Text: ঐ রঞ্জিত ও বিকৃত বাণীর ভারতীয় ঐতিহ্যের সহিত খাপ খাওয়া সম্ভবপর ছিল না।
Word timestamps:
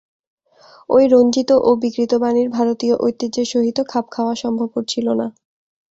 ঐ 0.89 0.97
রঞ্জিত 1.07 1.49
ও 1.61 1.71
বিকৃত 1.81 2.11
বাণীর 2.23 2.47
ভারতীয় 2.49 2.95
ঐতিহ্যের 2.99 3.47
সহিত 3.53 3.77
খাপ 3.89 4.05
খাওয়া 4.11 4.33
সম্ভবপর 4.43 4.83
ছিল 4.85 5.07
না। 5.13 5.27